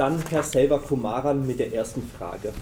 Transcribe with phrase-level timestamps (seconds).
[0.00, 2.54] dann Herr Selva Kumaran mit der ersten Frage.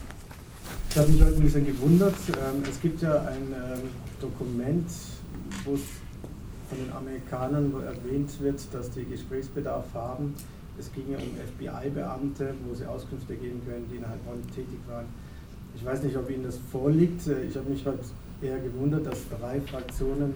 [0.90, 2.17] Ich habe mich heute ein bisschen gewundert.
[2.30, 3.83] Ähm, es gibt ja ein ähm,
[4.21, 4.91] Dokument,
[5.64, 5.82] wo es
[6.69, 10.35] von den Amerikanern erwähnt wird, dass die Gesprächsbedarf haben.
[10.80, 15.07] Es ging ja um FBI-Beamte, wo sie Auskünfte geben können, die innerhalb Bonn tätig waren.
[15.77, 17.23] Ich weiß nicht, ob Ihnen das vorliegt.
[17.48, 18.00] Ich habe mich heute
[18.43, 20.34] eher gewundert, dass drei Fraktionen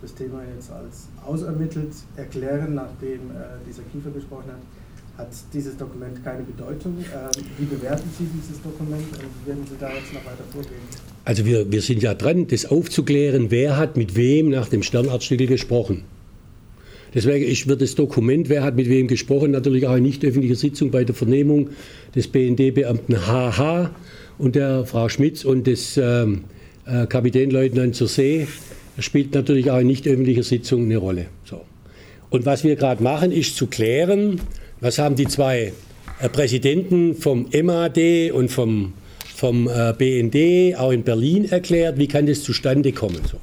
[0.00, 4.83] das Thema jetzt als ausermittelt erklären, nachdem äh, dieser Kiefer gesprochen hat.
[5.16, 6.96] Hat dieses Dokument keine Bedeutung?
[6.98, 10.74] Ähm, wie bewerten Sie dieses Dokument und werden Sie da jetzt noch weiter vorgehen?
[11.24, 15.46] Also wir, wir sind ja dran, das aufzuklären, wer hat mit wem nach dem Sternartikel
[15.46, 16.02] gesprochen.
[17.14, 20.56] Deswegen ich wird das Dokument, wer hat mit wem gesprochen, natürlich auch eine nicht öffentliche
[20.56, 21.70] Sitzung bei der Vernehmung
[22.16, 23.92] des BND-Beamten HH
[24.38, 26.42] und der Frau Schmitz und des ähm,
[26.86, 28.48] äh, Kapitänleutnant zur See
[28.98, 31.26] spielt natürlich auch in nicht öffentlicher Sitzung eine Rolle.
[31.44, 31.60] So.
[32.30, 34.40] Und was wir gerade machen, ist zu klären,
[34.84, 35.72] was haben die zwei
[36.20, 38.92] äh, Präsidenten vom MAD und vom,
[39.34, 43.20] vom äh, BND auch in Berlin erklärt, wie kann das zustande kommen.
[43.30, 43.38] So.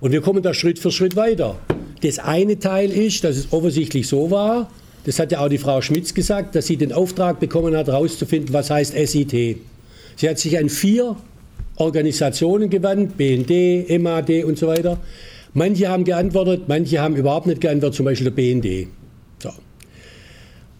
[0.00, 1.58] Und wir kommen da Schritt für Schritt weiter.
[2.02, 4.70] Das eine Teil ist, dass es offensichtlich so war,
[5.04, 8.52] das hat ja auch die Frau Schmitz gesagt, dass sie den Auftrag bekommen hat, herauszufinden,
[8.52, 9.58] was heißt SIT.
[10.16, 11.16] Sie hat sich an vier
[11.76, 14.98] Organisationen gewandt, BND, MAD und so weiter.
[15.52, 18.88] Manche haben geantwortet, manche haben überhaupt nicht geantwortet, zum Beispiel der BND.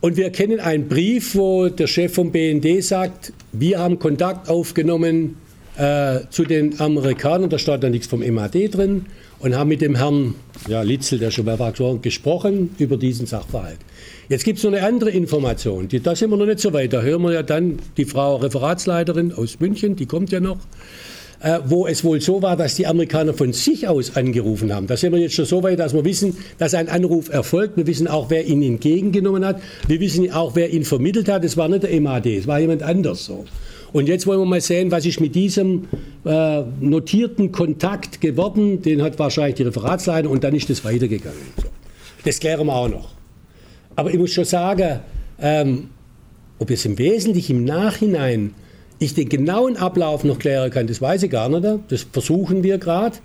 [0.01, 5.37] Und wir kennen einen Brief, wo der Chef vom BND sagt, wir haben Kontakt aufgenommen
[5.77, 9.07] äh, zu den Amerikanern, da steht da nichts vom MAD drin,
[9.39, 10.35] und haben mit dem Herrn
[10.69, 13.79] ja, Litzel, der schon mehrfach gesprochen, gesprochen über diesen Sachverhalt.
[14.29, 16.93] Jetzt gibt es noch eine andere Information, die, da sind wir noch nicht so weit.
[16.93, 20.59] Da hören wir ja dann die Frau Referatsleiterin aus München, die kommt ja noch,
[21.41, 24.87] äh, wo es wohl so war, dass die Amerikaner von sich aus angerufen haben.
[24.87, 27.77] Da sind wir jetzt schon so weit, dass wir wissen, dass ein Anruf erfolgt.
[27.77, 29.61] Wir wissen auch, wer ihn entgegengenommen hat.
[29.87, 31.45] Wir wissen auch, wer ihn vermittelt hat.
[31.45, 33.45] Es war nicht der MAD, es war jemand anders so.
[33.93, 35.89] Und jetzt wollen wir mal sehen, was ist mit diesem
[36.25, 38.83] äh, notierten Kontakt geworden.
[38.83, 41.39] Den hat wahrscheinlich die Referatsleiter und dann ist das weitergegangen.
[41.57, 41.69] So.
[42.25, 43.09] Das klären wir auch noch.
[43.95, 45.01] Aber ich muss schon sagen,
[45.41, 45.89] ähm,
[46.59, 48.55] ob es im Wesentlichen im Nachhinein
[48.99, 51.65] ich den genauen Ablauf noch klären kann, das weiß ich gar nicht.
[51.89, 53.17] Das versuchen wir gerade.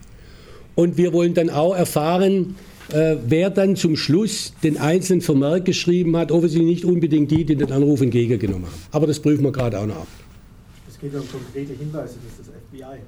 [0.76, 2.56] Und wir wollen dann auch erfahren,
[2.92, 7.56] äh, wer dann zum Schluss den einzelnen Vermerk geschrieben hat, offensichtlich nicht unbedingt die, die
[7.56, 8.82] den Anruf entgegengenommen haben.
[8.92, 10.08] Aber das prüfen wir gerade auch noch ab.
[10.90, 13.02] Es geht um konkrete Hinweise, das ist das FBI.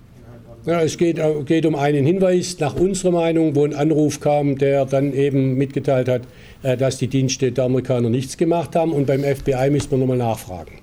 [0.66, 4.58] Ja, es geht, äh, geht, um einen Hinweis nach unserer Meinung, wo ein Anruf kam,
[4.58, 6.22] der dann eben mitgeteilt hat,
[6.62, 8.94] äh, dass die Dienste der Amerikaner nichts gemacht haben.
[8.94, 10.83] Und beim FBI müssen wir nochmal nachfragen.